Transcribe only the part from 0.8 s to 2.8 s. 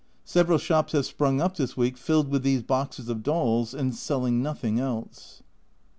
have sprung up this week filled with these